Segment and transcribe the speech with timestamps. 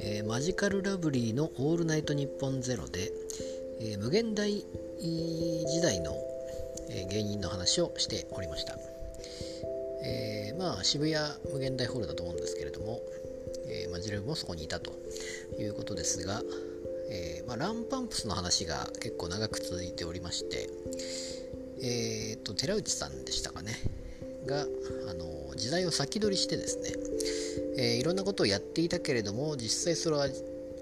[0.00, 3.10] えー、マジカルラブリーの「オールナイトニッポンゼロで、
[3.80, 4.66] えー、無限大時
[5.82, 6.14] 代の、
[6.90, 8.78] えー、芸人の話をしておりました、
[10.04, 11.16] えまあ渋谷
[11.50, 13.00] 無限大ホールだと思うんですけれども、
[13.66, 14.92] えまあ、ジレブもそこにいたと
[15.58, 16.42] いうことですが、
[17.08, 20.68] えまあ、ランパンプスの話が結構長く続いておりまして
[21.82, 23.99] えーと、寺内さんでしたかね。
[24.50, 24.66] が
[25.08, 26.90] あの時代を先取りしてですね、
[27.78, 30.26] えー、いろんなことをやっていたけれども実際それは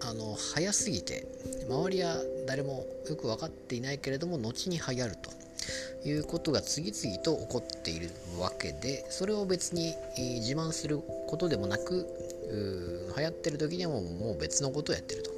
[0.00, 1.26] あの早すぎて
[1.68, 8.10] 周りは誰もよく分かっていないけれども後に流行るということが次々と起こっている
[8.40, 12.06] わけでそれを別に、えー、自慢することでもなく
[13.16, 15.37] 流行ってる時にはもう別のことをやってると。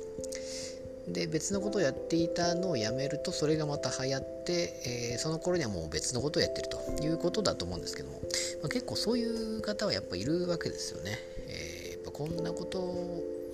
[1.09, 8.21] で別のことをやっていたのをやめるとそれがまた流行って、えー、その頃にはもう別のことをやってるということだと思うんですけども、
[8.63, 11.19] まあ、結構そういう方はやっぱいるわけですよね、
[11.49, 12.81] えー、やっぱこんなこと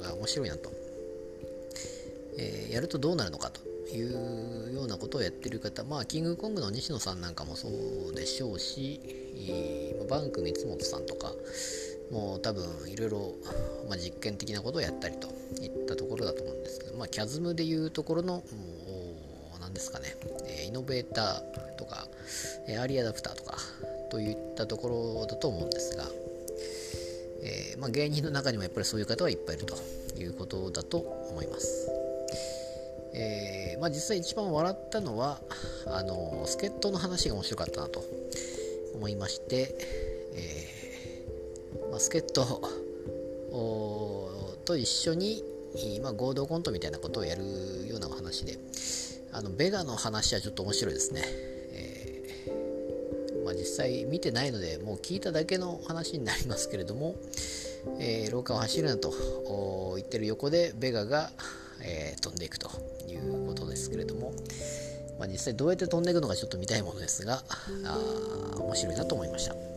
[0.02, 0.70] が面白いなと、
[2.38, 3.60] えー、やるとどうなるのかと
[3.94, 9.00] いうようなことをやってる方まあキングコングの西野さんなんかもそうでしょうし、
[9.48, 11.32] えー、バンク三本さんとか
[12.10, 13.34] もう多分いろいろ、
[13.96, 15.28] 実験的なことをやったりと
[15.60, 18.42] いったところだと思うんですけど、まあ、キャズムでいうところの
[19.60, 20.14] 何ですかね、
[20.46, 22.06] えイノベーターとか、
[22.68, 23.56] えアリアダプターとか
[24.10, 26.04] といったところだと思うんですが、
[27.42, 29.76] えー、まあ、芸人の中にもやっぱりそういう方はいっぱいいると
[30.18, 31.90] いうことだと思います。
[33.14, 35.40] えー、まあ、実際一番笑ったのは
[35.86, 38.04] あの助っ人の話が面白かったなと
[38.94, 39.74] 思いまして、
[40.34, 40.76] え
[41.96, 42.60] バスケット
[44.66, 45.42] と一緒に、
[46.02, 47.42] まあ、合同コントみたいなことをやる
[47.88, 48.58] ようなお話で
[49.32, 57.14] あのベガの話はちょっと面白いですね、えー、まあ、実際見てないのでもう聞いただけの話になりますけれども、
[57.98, 61.30] えー、廊下を走るなと言ってる横でベガが、
[61.82, 62.68] えー、飛んでいくと
[63.08, 64.34] いうことですけれども、
[65.18, 67.42] まあ、実際どうやって飛んでいくのかちょっと見たいものですが
[67.86, 67.98] あ
[68.60, 69.75] 面白いなと思いました。